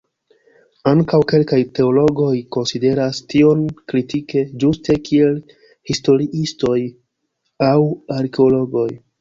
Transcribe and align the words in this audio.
Ankaŭ 0.91 1.17
kelkaj 1.31 1.59
teologoj 1.79 2.31
konsideras 2.57 3.19
tion 3.35 3.61
kritike, 3.93 4.43
ĝuste 4.65 4.97
kiel 5.11 5.39
historiistoj 5.93 6.77
aŭ 7.73 7.77
arkeologoj. 8.21 8.91